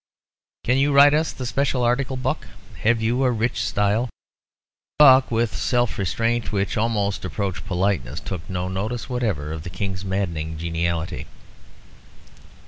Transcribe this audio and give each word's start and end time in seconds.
Can 0.63 0.79
you 0.79 0.91
write 0.93 1.13
us 1.13 1.31
the 1.31 1.45
special 1.45 1.83
article, 1.83 2.17
Buck? 2.17 2.47
Have 2.81 3.03
you 3.03 3.23
a 3.23 3.29
rich 3.29 3.63
style?" 3.63 4.09
Buck, 4.97 5.29
with 5.29 5.53
a 5.53 5.55
self 5.55 5.99
restraint 5.99 6.51
which 6.51 6.75
almost 6.75 7.23
approached 7.23 7.67
politeness, 7.67 8.19
took 8.19 8.41
no 8.49 8.67
notice 8.67 9.09
whatever 9.11 9.51
of 9.53 9.61
the 9.61 9.69
King's 9.69 10.03
maddening 10.03 10.57
geniality. 10.57 11.27